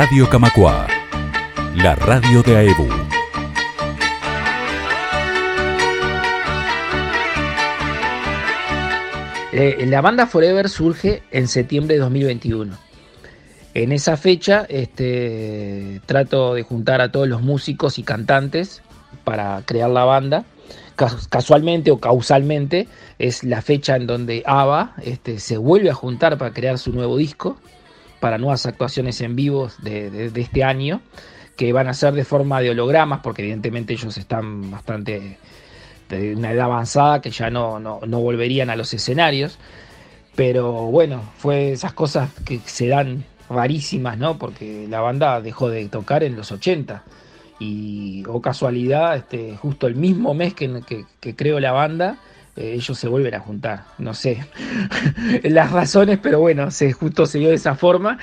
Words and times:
Radio 0.00 0.30
Camacua, 0.30 0.86
la 1.74 1.96
radio 1.96 2.40
de 2.44 2.56
AEBU. 2.56 2.86
Eh, 9.50 9.84
la 9.88 10.00
banda 10.00 10.28
Forever 10.28 10.68
surge 10.68 11.24
en 11.32 11.48
septiembre 11.48 11.96
de 11.96 12.02
2021. 12.02 12.78
En 13.74 13.90
esa 13.90 14.16
fecha 14.16 14.64
este, 14.68 16.00
trato 16.06 16.54
de 16.54 16.62
juntar 16.62 17.00
a 17.00 17.10
todos 17.10 17.26
los 17.26 17.42
músicos 17.42 17.98
y 17.98 18.04
cantantes 18.04 18.82
para 19.24 19.62
crear 19.66 19.90
la 19.90 20.04
banda. 20.04 20.44
Casualmente 21.28 21.90
o 21.90 21.98
causalmente 21.98 22.86
es 23.18 23.42
la 23.42 23.62
fecha 23.62 23.96
en 23.96 24.06
donde 24.06 24.44
ABBA 24.46 24.94
este, 25.02 25.40
se 25.40 25.56
vuelve 25.56 25.90
a 25.90 25.94
juntar 25.94 26.38
para 26.38 26.52
crear 26.52 26.78
su 26.78 26.92
nuevo 26.92 27.16
disco, 27.16 27.58
para 28.20 28.38
nuevas 28.38 28.66
actuaciones 28.66 29.20
en 29.20 29.36
vivo 29.36 29.70
de, 29.78 30.30
este 30.34 30.64
año, 30.64 31.00
que 31.56 31.72
van 31.72 31.88
a 31.88 31.94
ser 31.94 32.14
de 32.14 32.24
forma 32.24 32.60
de 32.60 32.70
hologramas, 32.70 33.20
porque 33.22 33.42
evidentemente 33.42 33.92
ellos 33.92 34.16
están 34.16 34.70
bastante 34.70 35.38
de 36.08 36.34
una 36.34 36.52
edad 36.52 36.66
avanzada 36.66 37.20
que 37.20 37.30
ya 37.30 37.50
no, 37.50 37.78
no, 37.78 38.00
no 38.06 38.20
volverían 38.20 38.70
a 38.70 38.76
los 38.76 38.94
escenarios. 38.94 39.58
Pero 40.36 40.72
bueno, 40.86 41.22
fue 41.36 41.72
esas 41.72 41.92
cosas 41.92 42.30
que 42.44 42.60
se 42.64 42.86
dan 42.86 43.24
rarísimas, 43.50 44.18
¿no? 44.18 44.38
Porque 44.38 44.86
la 44.88 45.00
banda 45.00 45.40
dejó 45.40 45.68
de 45.68 45.88
tocar 45.88 46.22
en 46.22 46.36
los 46.36 46.52
80 46.52 47.02
y 47.58 48.22
o 48.28 48.40
casualidad, 48.40 49.16
este, 49.16 49.56
justo 49.56 49.86
el 49.86 49.96
mismo 49.96 50.34
mes 50.34 50.54
que, 50.54 50.82
que, 51.20 51.34
creo 51.34 51.58
la 51.60 51.72
banda, 51.72 52.18
eh, 52.58 52.72
ellos 52.74 52.98
se 52.98 53.08
vuelven 53.08 53.34
a 53.34 53.40
juntar. 53.40 53.84
No 53.98 54.14
sé 54.14 54.44
las 55.44 55.70
razones, 55.70 56.18
pero 56.22 56.40
bueno, 56.40 56.70
se, 56.70 56.92
justo 56.92 57.26
se 57.26 57.38
dio 57.38 57.48
de 57.50 57.54
esa 57.54 57.74
forma 57.74 58.18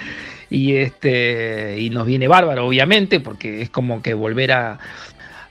y, 0.50 0.76
este, 0.76 1.80
y 1.80 1.90
nos 1.90 2.06
viene 2.06 2.28
bárbaro, 2.28 2.68
obviamente, 2.68 3.20
porque 3.20 3.62
es 3.62 3.70
como 3.70 4.02
que 4.02 4.14
volver 4.14 4.52
a, 4.52 4.80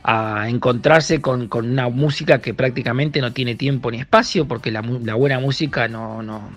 a 0.03 0.49
encontrarse 0.51 1.21
con, 1.23 1.49
una 1.51 1.89
música 1.89 2.41
que 2.41 2.53
prácticamente 2.53 3.21
no 3.23 3.33
tiene 3.33 3.55
tiempo 3.55 3.91
ni 3.91 3.99
espacio, 3.99 4.47
porque 4.47 4.71
la, 4.71 4.83
la 4.83 5.15
buena 5.15 5.41
música 5.41 5.89
no, 5.89 6.23
no, 6.23 6.51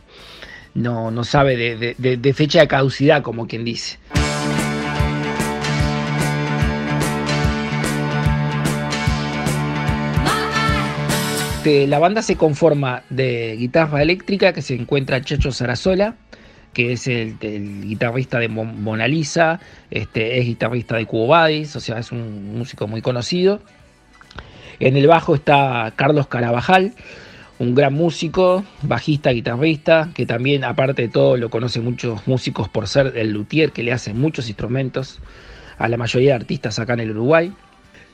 no, 0.74 1.12
no 1.12 1.24
sabe 1.24 1.56
de, 1.56 1.96
de, 1.98 2.34
fecha 2.34 2.60
de 2.60 2.68
caducidad, 2.68 3.22
como 3.22 3.48
quien 3.48 3.64
dice. 3.64 4.00
La 11.68 12.00
banda 12.00 12.22
se 12.22 12.38
conforma 12.38 13.04
de 13.10 13.58
guitarra 13.58 14.02
eléctrica 14.02 14.54
que 14.54 14.62
se 14.62 14.74
encuentra 14.74 15.20
Chacho 15.20 15.52
Sarasola, 15.52 16.16
que 16.72 16.94
es 16.94 17.08
el, 17.08 17.38
guitarrista 17.42 18.40
de 18.40 18.48
Mona 18.48 19.06
Lisa, 19.06 19.60
este, 19.92 20.40
es 20.40 20.46
guitarrista 20.46 20.96
de 20.96 21.06
Cubo 21.06 21.34
o 21.34 21.80
sea, 21.82 22.00
es 22.00 22.14
un 22.14 22.58
músico 22.58 22.88
muy 22.88 23.02
conocido. 23.02 23.60
En 24.80 24.96
el 24.96 25.08
bajo 25.08 25.36
está 25.36 25.92
Carlos 25.98 26.28
Carabajal, 26.28 26.94
un 27.60 27.76
gran 27.76 27.94
músico, 27.94 28.64
bajista, 28.84 29.32
guitarrista, 29.32 30.12
que 30.14 30.26
también, 30.26 30.64
aparte 30.64 31.02
de 31.02 31.10
todo, 31.10 31.36
lo 31.36 31.50
conocen 31.50 31.84
muchos 31.84 32.26
músicos 32.28 32.70
por 32.70 32.88
ser 32.88 33.12
el 33.18 33.32
luthier 33.32 33.74
que 33.74 33.84
le 33.84 33.92
hace 33.92 34.14
muchos 34.14 34.48
instrumentos 34.48 35.20
a 35.78 35.90
la 35.90 35.98
mayoría 35.98 36.30
de 36.30 36.36
artistas 36.36 36.80
acá 36.80 36.94
en 36.94 37.02
el 37.02 37.12
Uruguay. 37.12 37.52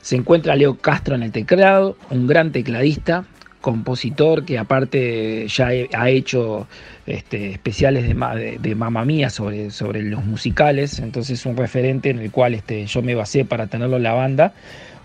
Se 0.00 0.16
encuentra 0.16 0.56
Leo 0.56 0.76
Castro 0.78 1.14
en 1.14 1.22
el 1.22 1.30
teclado, 1.30 1.96
un 2.10 2.26
gran 2.26 2.50
tecladista, 2.50 3.26
compositor 3.64 4.44
que 4.44 4.58
aparte 4.58 5.48
ya 5.48 5.68
ha 5.68 6.10
hecho 6.10 6.68
este, 7.06 7.52
especiales 7.52 8.06
de, 8.06 8.58
de, 8.60 8.74
Mamma 8.74 9.06
Mía 9.06 9.30
sobre, 9.30 9.70
sobre 9.70 10.02
los 10.02 10.22
musicales, 10.22 10.98
entonces 10.98 11.40
es 11.40 11.46
un 11.46 11.56
referente 11.56 12.10
en 12.10 12.18
el 12.18 12.30
cual 12.30 12.52
este, 12.52 12.84
yo 12.84 13.00
me 13.00 13.14
basé 13.14 13.46
para 13.46 13.66
tenerlo 13.66 13.96
en 13.96 14.02
la 14.02 14.12
banda, 14.12 14.52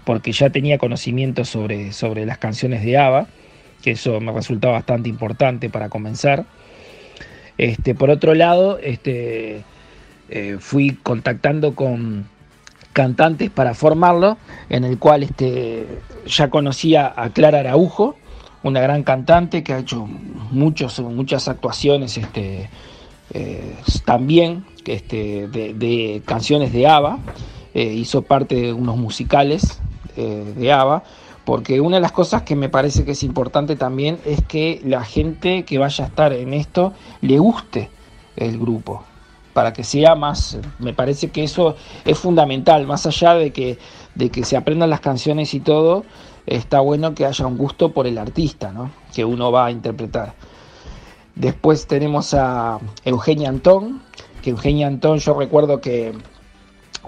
porque 0.03 0.33
ya 0.33 0.49
tenía 0.49 0.77
conocimiento 0.77 1.45
sobre, 1.45 1.93
sobre 1.93 2.25
las 2.25 2.37
canciones 2.37 2.83
de 2.83 2.97
ABBA, 2.97 3.27
que 3.81 3.91
eso 3.91 4.19
me 4.19 4.33
resultaba 4.33 4.73
bastante 4.73 5.07
importante 5.07 5.69
para 5.69 5.87
comenzar. 5.87 6.43
Este, 7.57 7.95
por 7.95 8.09
otro 8.09 8.33
lado, 8.33 8.77
este, 8.79 9.63
eh, 10.27 10.57
fui 10.59 10.97
contactando 11.01 11.75
con 11.75 12.27
cantantes 12.91 13.49
para 13.51 13.73
formarlo, 13.73 14.37
en 14.69 14.83
el 14.83 14.97
cual 14.97 15.23
este, 15.23 15.85
ya 16.25 16.49
conocía 16.49 17.13
a 17.15 17.29
Clara 17.29 17.61
Araujo, 17.61 18.17
una 18.63 18.81
gran 18.81 19.03
cantante 19.03 19.63
que 19.63 19.73
ha 19.73 19.79
hecho 19.79 20.07
muchos, 20.51 20.99
muchas 20.99 21.47
actuaciones 21.47 22.17
este, 22.17 22.69
eh, 23.33 23.75
también 24.05 24.65
este, 24.85 25.47
de, 25.47 26.21
canciones 26.25 26.73
de 26.73 26.87
ABBA, 26.87 27.19
eh, 27.73 27.83
hizo 27.83 28.23
parte 28.23 28.55
de 28.55 28.73
unos 28.73 28.97
musicales 28.97 29.79
eh, 30.17 30.53
de 30.57 30.71
ABBA, 30.71 31.03
porque 31.45 31.79
una 31.79 31.97
de 31.97 32.01
las 32.01 32.11
cosas 32.11 32.43
que 32.43 32.55
me 32.55 32.69
parece 32.69 33.05
que 33.05 33.11
es 33.11 33.23
importante 33.23 33.75
también 33.75 34.19
es 34.25 34.43
que 34.43 34.81
la 34.83 35.03
gente 35.03 35.63
que 35.63 35.77
vaya 35.77 36.05
a 36.05 36.07
estar 36.07 36.33
en 36.33 36.53
esto 36.53 36.93
le 37.21 37.39
guste 37.39 37.89
el 38.35 38.57
grupo, 38.57 39.03
para 39.53 39.73
que 39.73 39.83
sea 39.83 40.15
más, 40.15 40.57
me 40.79 40.93
parece 40.93 41.29
que 41.29 41.43
eso 41.43 41.75
es 42.05 42.17
fundamental, 42.17 42.85
más 42.87 43.05
allá 43.05 43.35
de 43.35 43.51
que, 43.51 43.77
de 44.15 44.29
que 44.29 44.43
se 44.43 44.57
aprendan 44.57 44.89
las 44.89 45.01
canciones 45.01 45.53
y 45.53 45.59
todo, 45.59 46.03
está 46.49 46.79
bueno 46.79 47.13
que 47.13 47.25
haya 47.25 47.45
un 47.45 47.57
gusto 47.57 47.91
por 47.91 48.07
el 48.07 48.17
artista 48.17 48.71
¿no? 48.71 48.91
que 49.13 49.23
uno 49.23 49.51
va 49.51 49.67
a 49.67 49.71
interpretar. 49.71 50.33
Después 51.35 51.87
tenemos 51.87 52.33
a 52.33 52.79
Eugenia 53.05 53.49
Antón, 53.49 54.01
que 54.41 54.49
Eugenia 54.49 54.87
Antón 54.87 55.19
yo 55.19 55.33
recuerdo 55.35 55.79
que 55.79 56.13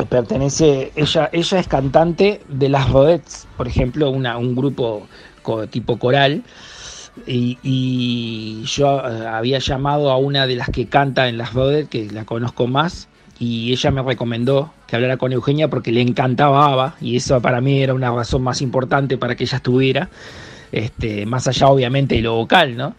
pertenece, 0.10 0.92
ella, 0.96 1.30
ella 1.32 1.60
es 1.60 1.68
cantante 1.68 2.42
de 2.48 2.70
las 2.70 2.90
Rodets, 2.90 3.48
por 3.58 3.68
ejemplo, 3.68 4.10
un 4.10 4.56
grupo 4.56 5.08
tipo 5.70 5.98
coral, 5.98 6.44
y, 7.28 8.64
yo 8.64 9.02
eh, 9.06 9.28
había 9.28 9.60
llamado 9.60 10.12
a 10.12 10.18
una 10.18 10.48
de 10.48 10.56
las 10.56 10.70
que 10.70 10.88
canta 10.88 11.28
en 11.28 11.38
las 11.38 11.54
Rodets, 11.54 11.90
que 11.90 12.10
la 12.10 12.26
conozco 12.26 12.68
más, 12.68 13.10
y 13.42 13.72
ella 13.72 13.90
me 13.90 14.04
recomendó 14.04 14.72
que 14.86 14.96
hablara 14.96 15.18
con 15.18 15.34
Eugenia 15.34 15.68
porque 15.68 15.92
le 15.92 16.02
encantaba 16.02 16.68
ABBA 16.68 16.96
y 17.02 17.16
eso 17.16 17.42
para 17.42 17.60
mí 17.60 17.82
era 17.82 17.96
una 17.96 18.12
razón 18.12 18.44
más 18.44 18.62
importante 18.62 19.18
para 19.18 19.36
que 19.36 19.46
ella 19.46 19.58
estuviera, 19.58 20.10
este, 20.72 21.26
más 21.26 21.48
allá 21.48 21.70
obviamente 21.70 22.14
de 22.14 22.22
lo 22.22 22.36
vocal, 22.36 22.78
¿no? 22.78 22.94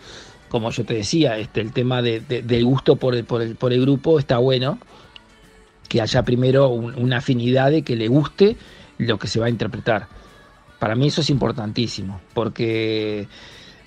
Como 0.48 0.72
yo 0.72 0.84
te 0.84 0.94
decía, 0.94 1.38
este, 1.38 1.60
el 1.60 1.72
tema 1.72 2.02
del 2.02 2.64
gusto 2.64 2.97
por 2.97 3.14
el, 3.14 3.25
por, 3.25 3.41
el, 3.41 3.54
por 3.54 3.72
el 3.72 3.82
grupo 3.82 4.19
está 4.19 4.38
bueno, 4.38 4.81
que 5.88 6.00
haya 6.00 6.25
primero 6.25 6.70
una 6.70 7.19
afinidad 7.19 7.70
de 7.70 7.82
que 7.82 7.94
le 7.94 8.08
guste 8.08 8.56
lo 8.98 9.20
que 9.20 9.28
se 9.28 9.38
va 9.38 9.47
a 9.47 9.50
interpretar. 9.50 10.08
Para 10.81 10.97
mí 10.97 11.06
eso 11.06 11.20
es 11.20 11.31
importantísimo, 11.31 12.20
porque 12.34 13.28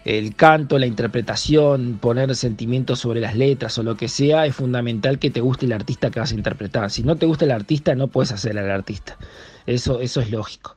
el 0.06 0.36
canto, 0.36 0.78
la 0.78 0.86
interpretación, 0.86 1.98
poner 2.00 2.36
sentimientos 2.36 3.00
sobre 3.00 3.20
las 3.22 3.36
letras 3.36 3.78
o 3.80 3.84
lo 3.84 3.98
que 3.98 4.08
sea, 4.08 4.46
es 4.46 4.56
fundamental 4.56 5.18
que 5.18 5.32
te 5.32 5.42
guste 5.42 5.66
el 5.66 5.74
artista 5.74 6.12
que 6.12 6.20
vas 6.20 6.32
a 6.32 6.36
interpretar. 6.36 6.92
Si 6.92 7.02
no 7.02 7.16
te 7.16 7.26
gusta 7.26 7.46
el 7.46 7.52
artista, 7.52 7.96
no 7.96 8.08
puedes 8.08 8.32
hacer 8.32 8.58
al 8.60 8.70
artista. 8.70 9.18
Eso, 9.66 10.00
eso 10.00 10.22
es 10.22 10.30
lógico. 10.30 10.76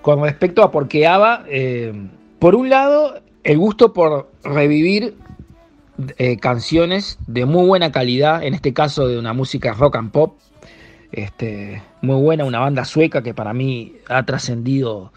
Con 0.00 0.22
respecto 0.22 0.62
a 0.62 0.70
por 0.70 0.86
qué 0.86 1.08
eh, 1.48 1.92
por 2.38 2.54
un 2.54 2.68
lado, 2.68 3.20
el 3.42 3.58
gusto 3.58 3.92
por 3.92 4.30
revivir 4.44 5.16
eh, 6.18 6.38
canciones 6.38 7.18
de 7.26 7.44
muy 7.44 7.66
buena 7.66 7.92
calidad, 7.92 8.42
en 8.42 8.54
este 8.54 8.72
caso 8.72 9.06
de 9.06 9.18
una 9.18 9.32
música 9.32 9.72
rock 9.74 9.96
and 9.96 10.10
pop, 10.10 10.36
este, 11.12 11.82
muy 12.02 12.20
buena, 12.20 12.44
una 12.44 12.58
banda 12.58 12.84
sueca 12.84 13.22
que 13.22 13.32
para 13.32 13.52
mí 13.52 13.94
ha 14.08 14.24
trascendido, 14.24 15.12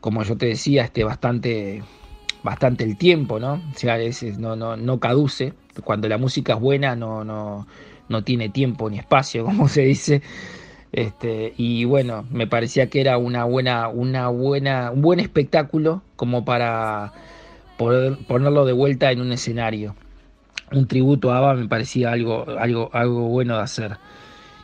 como 0.00 0.22
yo 0.22 0.36
te 0.36 0.46
decía, 0.46 0.84
este, 0.84 1.02
bastante, 1.02 1.82
bastante 2.44 2.84
el 2.84 2.96
tiempo, 2.96 3.40
¿no? 3.40 3.54
O 3.54 3.76
sea, 3.76 3.98
no, 4.38 4.54
no, 4.54 4.76
no 4.76 5.00
caduce, 5.00 5.54
cuando 5.82 6.08
la 6.08 6.18
música 6.18 6.54
es 6.54 6.60
buena 6.60 6.94
no, 6.94 7.24
no, 7.24 7.66
no 8.08 8.22
tiene 8.22 8.48
tiempo 8.48 8.88
ni 8.88 8.98
espacio, 8.98 9.44
como 9.46 9.68
se 9.68 9.82
dice. 9.82 10.22
Este, 10.92 11.54
y 11.56 11.84
bueno, 11.86 12.24
me 12.30 12.46
parecía 12.46 12.88
que 12.88 13.00
era 13.00 13.18
una 13.18 13.44
buena, 13.44 13.88
una 13.88 14.28
buena, 14.28 14.92
un 14.92 15.02
buen 15.02 15.18
espectáculo 15.18 16.02
como 16.14 16.44
para 16.44 17.12
ponerlo 17.76 18.64
de 18.64 18.72
vuelta 18.72 19.10
en 19.10 19.20
un 19.20 19.32
escenario 19.32 19.96
un 20.72 20.86
tributo 20.86 21.32
a 21.32 21.38
ABBA 21.38 21.54
me 21.54 21.68
parecía 21.68 22.12
algo, 22.12 22.46
algo, 22.58 22.90
algo 22.92 23.28
bueno 23.28 23.56
de 23.56 23.62
hacer. 23.62 23.96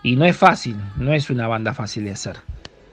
Y 0.02 0.16
no 0.16 0.24
es 0.24 0.36
fácil, 0.36 0.76
no 0.96 1.12
es 1.12 1.30
una 1.30 1.46
banda 1.46 1.74
fácil 1.74 2.04
de 2.04 2.12
hacer. 2.12 2.36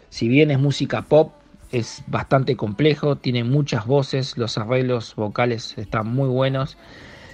Si 0.09 0.27
bien 0.27 0.51
es 0.51 0.59
música 0.59 1.04
pop, 1.04 1.31
es 1.71 2.04
bastante 2.07 2.56
complejo, 2.56 3.18
tiene 3.18 3.44
muchas 3.44 3.86
voces, 3.86 4.38
los 4.38 4.57
arreglos 4.57 5.15
vocales 5.15 5.77
están 5.77 6.07
muy 6.07 6.30
buenos. 6.30 6.77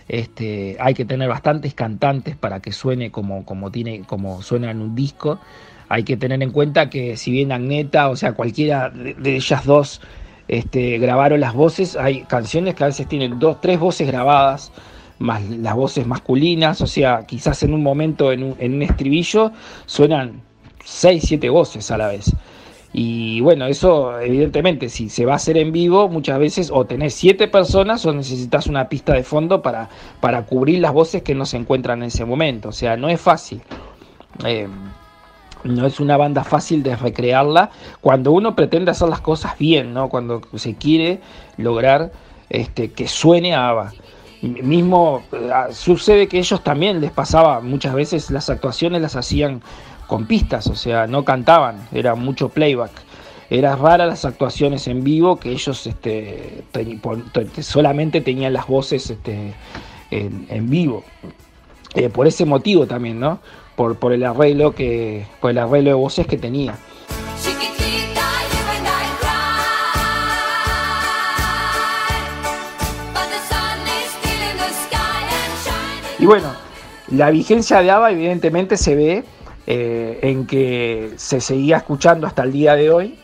Este, 0.08 0.76
hay 0.80 0.94
que 0.94 1.06
tener 1.06 1.30
bastantes 1.30 1.74
cantantes 1.74 2.36
para 2.36 2.60
que 2.60 2.72
suene 2.72 3.12
como, 3.12 3.46
como, 3.46 3.72
tiene, 3.72 4.02
como 4.02 4.42
suena 4.42 4.72
en 4.72 4.82
un 4.82 4.96
disco. 4.96 5.40
Hay 5.90 6.04
que 6.04 6.18
tener 6.18 6.42
en 6.42 6.52
cuenta 6.52 6.90
que 6.90 7.18
si 7.18 7.32
bien 7.32 7.52
Agneta, 7.52 8.10
o 8.10 8.16
sea, 8.16 8.34
cualquiera 8.34 8.90
de, 8.90 9.36
ellas 9.36 9.66
dos 9.66 10.02
este, 10.48 10.98
grabaron 10.98 11.40
las 11.40 11.54
voces. 11.54 11.96
Hay 11.96 12.24
canciones 12.24 12.76
que 12.76 12.84
a 12.84 12.88
veces 12.88 13.08
tienen 13.08 13.40
dos, 13.40 13.62
tres 13.62 13.80
voces 13.80 14.08
grabadas, 14.08 14.72
las 15.20 15.76
voces 15.76 16.06
masculinas, 16.08 16.82
o 16.82 16.88
sea, 16.88 17.26
quizás 17.26 17.64
en 17.64 17.74
un 17.74 17.84
momento, 17.84 18.32
en 18.32 18.44
un, 18.44 18.56
en 18.60 18.76
un 18.76 18.82
estribillo, 18.82 19.52
suenan 19.86 20.42
seis, 20.84 21.24
siete 21.28 21.50
voces 21.50 21.90
a 21.92 21.98
la 21.98 22.08
vez. 22.08 22.34
Y 22.96 23.42
bueno, 23.42 23.66
eso 23.66 24.20
evidentemente, 24.20 24.88
si 24.88 25.10
se 25.10 25.26
va 25.26 25.34
a 25.34 25.36
hacer 25.38 25.58
en 25.58 25.72
vivo, 25.72 26.10
muchas 26.10 26.38
veces 26.38 26.70
o 26.72 26.86
tenés 26.86 27.16
siete 27.16 27.48
personas 27.48 28.06
o 28.06 28.14
necesitas 28.14 28.68
una 28.68 28.88
pista 28.88 29.14
de 29.14 29.24
fondo 29.24 29.64
para, 29.64 29.90
para 30.20 30.46
cubrir 30.46 30.80
las 30.80 30.94
voces 30.94 31.24
que 31.24 31.34
no 31.34 31.48
se 31.48 31.58
encuentran 31.58 32.04
en 32.04 32.10
ese 32.10 32.24
momento. 32.24 32.70
O 32.70 32.72
sea, 32.72 32.96
no 32.96 33.10
es 33.10 33.20
fácil. 33.20 33.62
Eh, 34.46 34.68
no 35.64 35.88
es 35.88 36.00
una 36.00 36.18
banda 36.18 36.44
fácil 36.44 36.84
de 36.84 36.96
recrearla 36.96 37.72
cuando 38.02 38.32
uno 38.32 38.56
pretende 38.56 38.92
hacer 38.92 39.10
las 39.10 39.22
cosas 39.22 39.58
bien, 39.58 39.94
¿no? 39.94 40.10
Cuando 40.10 40.42
se 40.56 40.76
quiere 40.76 41.20
lograr 41.58 42.12
este, 42.50 42.92
que 42.92 43.08
suene 43.08 43.56
a 43.56 43.70
ABBA. 43.70 43.94
Mismo 44.44 45.24
eh, 45.32 45.52
sucede 45.72 46.28
que 46.28 46.38
ellos 46.38 46.64
también 46.64 47.00
les 47.00 47.12
pasaba 47.12 47.62
muchas 47.62 47.94
veces 47.94 48.30
las 48.30 48.50
actuaciones 48.50 49.02
las 49.02 49.16
hacían 49.16 49.62
con 50.08 50.26
pistas, 50.26 50.68
o 50.68 50.76
sea, 50.76 51.08
no 51.08 51.24
cantaban, 51.24 51.88
era 51.94 52.16
mucho 52.16 52.50
playback. 52.50 52.92
Era 53.50 53.76
rara 53.76 54.06
las 54.06 54.26
actuaciones 54.26 54.88
en 54.88 55.04
vivo 55.04 55.38
que 55.38 55.52
ellos 55.52 55.86
este, 55.86 56.64
solamente 57.62 58.22
tenían 58.22 58.54
las 58.54 58.68
voces 58.68 59.10
este, 59.10 59.54
en, 60.12 60.70
vivo. 60.70 61.04
Eh, 61.96 62.10
por 62.10 62.28
ese 62.28 62.46
motivo 62.46 62.88
también, 62.88 63.20
¿no? 63.20 63.40
Por, 63.76 63.98
por 63.98 64.12
el 64.14 64.24
arreglo 64.24 64.74
que. 64.74 65.26
por 65.40 65.52
el 65.52 65.60
arreglo 65.60 65.90
de 65.90 65.96
voces 65.96 66.26
que 66.26 66.38
tenía. 66.38 66.76
Y 76.24 76.26
bueno, 76.26 76.54
la 77.10 77.32
vigencia 77.32 77.82
de 77.82 77.92
ABBA 77.92 78.12
evidentemente 78.12 78.78
se 78.78 78.96
ve 78.96 79.26
eh, 79.68 80.20
en 80.22 80.48
que 80.48 81.12
se 81.18 81.42
seguía 81.42 81.76
escuchando 81.76 82.28
hasta 82.28 82.44
el 82.44 82.54
día 82.54 82.76
de 82.76 82.92
hoy. 82.92 83.20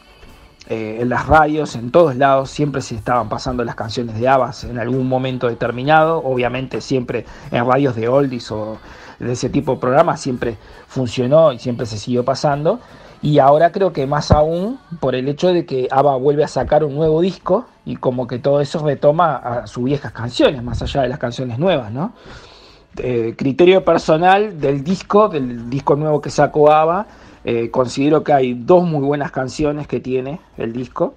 Eh, 0.68 0.98
en 1.00 1.08
las 1.08 1.26
radios, 1.26 1.76
en 1.76 1.92
todos 1.92 2.18
lados, 2.18 2.50
siempre 2.50 2.82
se 2.82 2.96
estaban 2.96 3.30
pasando 3.30 3.64
las 3.64 3.76
canciones 3.76 4.20
de 4.20 4.28
Abbas 4.28 4.66
en 4.66 4.80
algún 4.80 5.08
momento 5.08 5.48
determinado. 5.48 6.18
Obviamente 6.18 6.82
siempre 6.82 7.24
en 7.52 7.66
radios 7.66 7.96
de 7.96 8.10
oldies 8.10 8.52
o 8.52 8.80
de 9.18 9.32
ese 9.32 9.48
tipo 9.48 9.76
de 9.76 9.80
programas 9.80 10.20
siempre 10.20 10.58
funcionó 10.90 11.54
y 11.54 11.60
siempre 11.60 11.86
se 11.86 11.98
siguió 11.98 12.26
pasando. 12.26 12.82
Y 13.22 13.40
ahora 13.40 13.72
creo 13.72 13.94
que 13.94 14.06
más 14.08 14.30
aún 14.30 14.78
por 15.00 15.16
el 15.16 15.30
hecho 15.30 15.54
de 15.54 15.66
que 15.66 15.88
ABBA 15.90 16.18
vuelve 16.18 16.44
a 16.44 16.50
sacar 16.50 16.84
un 16.84 16.96
nuevo 16.96 17.22
disco 17.22 17.66
y 17.86 17.96
como 17.96 18.28
que 18.28 18.40
todo 18.40 18.60
eso 18.60 18.86
retoma 18.86 19.38
a 19.38 19.68
sus 19.68 19.86
viejas 19.86 20.12
canciones, 20.12 20.62
más 20.62 20.82
allá 20.82 21.04
de 21.04 21.08
las 21.08 21.20
canciones 21.20 21.60
nuevas, 21.60 21.94
¿no? 21.94 22.12
Eh, 23.02 23.34
criterio 23.38 23.84
personal 23.84 24.60
del 24.60 24.84
disco, 24.84 25.30
del 25.30 25.70
disco 25.70 25.96
nuevo 25.96 26.22
que 26.22 26.30
sacó 26.30 26.72
ABBA, 26.72 27.08
eh, 27.46 27.72
considero 27.72 28.24
que 28.24 28.34
hay 28.34 28.54
dos 28.54 28.84
muy 28.84 29.02
buenas 29.02 29.32
canciones 29.32 29.88
que 29.88 30.00
tiene 30.00 30.40
el 30.58 30.74
disco. 30.74 31.16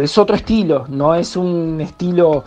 Es 0.00 0.18
otro 0.18 0.36
estilo, 0.36 0.86
no 0.88 1.14
es 1.14 1.36
un 1.36 1.80
estilo 1.80 2.44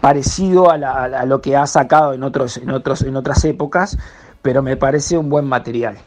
parecido 0.00 0.70
a, 0.70 1.26
lo 1.26 1.40
que 1.40 1.56
ha 1.56 1.66
sacado 1.66 2.12
en, 2.14 2.22
otros, 2.22 2.58
en, 2.58 2.70
en 2.70 3.16
otras 3.16 3.44
épocas, 3.44 3.98
pero 4.42 4.62
me 4.62 4.76
parece 4.76 5.18
un 5.18 5.28
buen 5.28 5.46
material. 5.46 5.98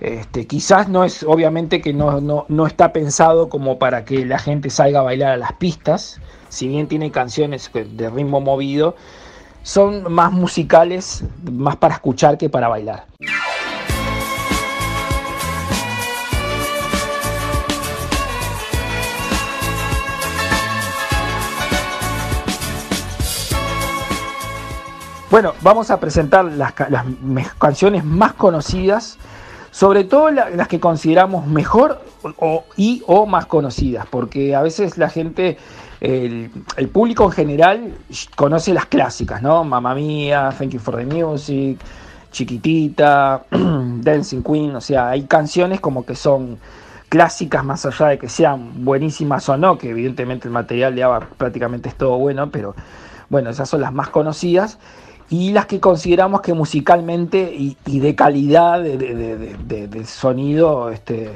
Este, 0.00 0.46
quizás 0.46 0.88
no 0.88 1.04
es, 1.04 1.22
obviamente 1.22 1.80
que 1.80 1.94
no, 1.94 2.20
no, 2.20 2.66
está 2.66 2.92
pensado 2.92 3.48
como 3.48 3.78
para 3.78 4.04
que 4.04 4.26
la 4.26 4.38
gente 4.38 4.68
salga 4.68 5.00
a 5.00 5.02
bailar 5.02 5.32
a 5.32 5.36
las 5.38 5.54
pistas, 5.54 6.20
si 6.50 6.68
bien 6.68 6.86
tiene 6.86 7.10
canciones 7.10 7.70
de 7.72 8.10
ritmo 8.10 8.40
movido, 8.40 8.94
son 9.66 10.12
más 10.12 10.30
musicales, 10.30 11.24
más 11.50 11.74
para 11.74 11.94
escuchar 11.94 12.38
que 12.38 12.48
para 12.48 12.68
bailar. 12.68 13.04
Bueno, 25.28 25.52
vamos 25.62 25.90
a 25.90 25.98
presentar 25.98 26.44
las, 26.44 26.72
canciones 27.58 28.04
más 28.04 28.34
conocidas, 28.34 29.18
sobre 29.72 30.04
todo 30.04 30.30
las 30.30 30.68
que 30.68 30.78
consideramos 30.78 31.44
mejor 31.44 32.00
o, 32.38 32.64
y 32.76 33.02
o 33.08 33.26
más 33.26 33.46
conocidas, 33.46 34.06
porque 34.08 34.54
a 34.54 34.62
veces 34.62 34.96
la 34.96 35.10
gente 35.10 35.58
el, 36.00 36.50
público 36.92 37.24
en 37.24 37.32
general 37.32 37.94
conoce 38.34 38.74
las 38.74 38.86
clásicas, 38.86 39.42
¿no? 39.42 39.64
Mamma 39.64 39.94
Mía, 39.94 40.54
Thank 40.56 40.70
You 40.70 40.78
for 40.78 40.96
the 40.96 41.06
Music, 41.06 41.78
Chiquitita, 42.30 43.44
Dancing 43.50 44.42
Queen, 44.42 44.76
o 44.76 44.80
sea, 44.80 45.10
hay 45.10 45.22
canciones 45.24 45.80
como 45.80 46.04
que 46.04 46.14
son 46.14 46.58
clásicas 47.08 47.64
más 47.64 47.86
allá 47.86 48.08
de 48.08 48.18
que 48.18 48.28
sean 48.28 48.84
buenísimas 48.84 49.48
o 49.48 49.56
no, 49.56 49.78
que 49.78 49.90
evidentemente 49.90 50.48
el 50.48 50.52
material 50.52 50.94
de 50.94 51.04
ABBA 51.04 51.20
prácticamente 51.36 51.88
es 51.88 51.94
todo 51.94 52.18
bueno, 52.18 52.50
pero 52.50 52.74
bueno, 53.28 53.50
esas 53.50 53.68
son 53.68 53.80
las 53.80 53.92
más 53.92 54.10
conocidas 54.10 54.78
y 55.28 55.52
las 55.52 55.66
que 55.66 55.80
consideramos 55.80 56.40
que 56.40 56.54
musicalmente 56.54 57.52
y, 57.52 57.76
de 57.98 58.14
calidad 58.14 58.80
de, 58.82 60.04
sonido 60.04 60.90
este, 60.90 61.30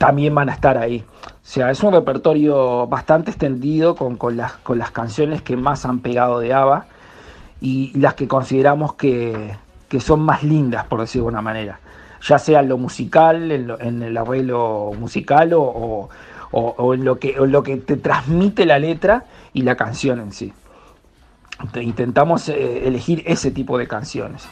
también 0.00 0.34
van 0.34 0.48
a 0.48 0.54
estar 0.54 0.78
ahí. 0.78 1.04
O 1.26 1.28
sea, 1.42 1.70
es 1.70 1.82
un 1.82 1.92
repertorio 1.92 2.86
bastante 2.86 3.30
extendido 3.30 3.94
con, 3.94 4.34
las, 4.34 4.52
con 4.52 4.78
las 4.78 4.90
canciones 4.90 5.42
que 5.42 5.58
más 5.58 5.84
han 5.84 5.98
pegado 5.98 6.40
de 6.40 6.54
ABBA 6.54 6.86
y 7.60 7.92
las 7.98 8.14
que 8.14 8.26
consideramos 8.26 8.94
que, 8.94 9.58
son 9.98 10.20
más 10.20 10.42
lindas, 10.42 10.86
por 10.86 11.00
decirlo 11.00 11.26
de 11.26 11.32
una 11.32 11.42
manera. 11.42 11.80
Ya 12.26 12.38
sea 12.38 12.60
en 12.60 12.70
lo 12.70 12.78
musical, 12.78 13.52
en, 13.52 14.02
el 14.02 14.16
arreglo 14.16 14.92
musical 14.98 15.50
o, 15.54 16.08
en, 16.94 17.04
lo 17.04 17.18
que, 17.18 17.34
en 17.34 17.52
lo 17.52 17.62
que 17.62 17.76
te 17.76 17.98
transmite 17.98 18.64
la 18.64 18.78
letra 18.78 19.26
y 19.52 19.62
la 19.62 19.76
canción 19.76 20.18
en 20.18 20.32
sí. 20.32 20.50
Intentamos 21.74 22.48
eh, 22.48 22.88
elegir 22.88 23.22
ese 23.26 23.50
tipo 23.50 23.76
de 23.76 23.86
canciones. 23.86 24.48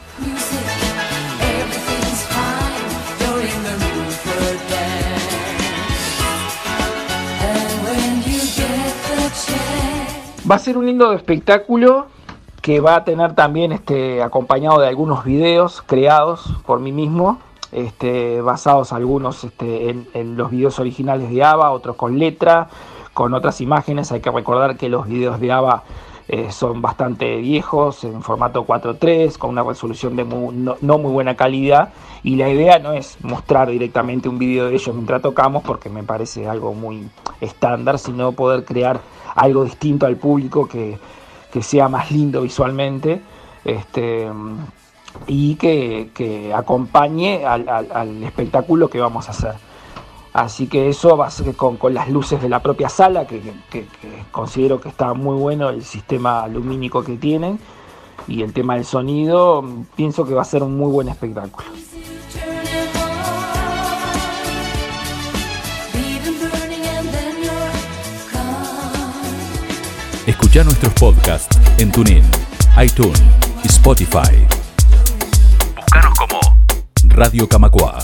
Va 10.51 10.55
a 10.55 10.59
ser 10.59 10.79
un 10.79 10.87
lindo 10.87 11.13
espectáculo 11.13 12.07
que 12.63 12.81
va 12.81 12.97
a 12.97 13.05
tener 13.05 13.35
también 13.35 13.71
este, 13.73 14.23
acompañado 14.23 14.81
de 14.81 14.89
algunos 14.89 15.23
videos 15.25 15.83
creados 15.83 16.55
por 16.65 16.81
mí 16.81 16.91
mismo, 16.91 17.39
este, 17.71 18.41
basados 18.41 18.95
algunos 18.95 19.45
este, 19.45 19.91
en, 19.91 20.37
los 20.39 20.51
videos 20.51 20.79
originales 20.79 21.29
de 21.29 21.45
ABBA, 21.45 21.71
otros 21.71 21.97
con 21.97 22.19
letra, 22.19 22.69
con 23.13 23.35
otras 23.35 23.61
imágenes. 23.61 24.11
Hay 24.11 24.21
que 24.21 24.31
recordar 24.31 24.79
que 24.79 24.89
los 24.89 25.07
videos 25.07 25.39
de 25.39 25.53
ABBA 25.53 25.83
eh, 26.31 26.53
son 26.53 26.83
bastante 26.83 27.37
viejos, 27.39 28.05
en 28.05 28.23
formato 28.23 28.67
4.3, 28.67 29.39
con 29.39 29.51
una 29.51 29.63
resolución 29.63 30.15
de 30.15 30.27
no, 30.27 30.77
no, 30.79 30.99
muy 30.99 31.11
buena 31.11 31.35
calidad. 31.37 31.95
Y 32.23 32.37
la 32.37 32.51
idea 32.51 32.79
no 32.79 32.93
es 32.93 33.17
mostrar 33.25 33.71
directamente 33.71 34.29
un 34.29 34.39
video 34.39 34.67
de 34.67 34.75
ellos 34.75 34.95
mientras 34.95 35.23
tocamos, 35.23 35.63
porque 35.63 35.89
me 35.89 36.03
parece 36.03 36.47
algo 36.47 36.75
muy 36.75 37.09
estándar, 37.41 37.99
sino 37.99 38.33
poder 38.33 38.67
crear 38.67 39.01
algo 39.35 39.65
distinto 39.65 40.05
al 40.05 40.17
público 40.17 40.69
que, 40.69 40.99
sea 41.63 41.89
más 41.89 42.13
lindo 42.13 42.43
visualmente 42.43 43.21
este, 43.65 44.29
y 45.27 45.57
que, 45.57 46.53
acompañe 46.55 47.45
al, 47.45 48.23
espectáculo 48.23 48.89
que 48.89 49.01
vamos 49.01 49.29
a 49.29 49.31
hacer. 49.33 49.68
Así 50.39 50.69
que 50.69 50.89
eso 50.89 51.17
va 51.17 51.27
a 51.27 51.31
ser 51.33 51.57
con, 51.57 51.77
las 51.93 52.09
luces 52.09 52.41
de 52.41 52.49
la 52.49 52.63
propia 52.63 52.89
sala, 52.89 53.27
que, 53.27 53.43
considero 54.31 54.81
que 54.81 54.89
está 54.89 55.13
muy 55.13 55.37
bueno 55.37 55.69
el 55.69 55.85
sistema 55.85 56.47
lumínico 56.47 57.03
que 57.03 57.17
tienen 57.17 57.59
y 58.29 58.43
el 58.43 58.53
tema 58.53 58.77
del 58.77 58.85
sonido, 58.85 59.65
pienso 59.97 60.25
que 60.25 60.35
va 60.35 60.43
a 60.43 60.45
ser 60.45 60.63
un 60.63 60.77
muy 60.77 60.93
buen 60.93 61.09
espectáculo. 61.09 61.67
Escucha 70.25 70.63
nuestros 70.63 70.93
podcasts 70.95 71.59
en 71.79 71.91
TuneIn, 71.91 72.23
iTunes 72.81 73.21
y 73.65 73.67
Spotify. 73.67 74.47
Búscanos 75.75 76.17
como 76.17 76.41
Radio 77.09 77.49
Camacua. 77.49 77.99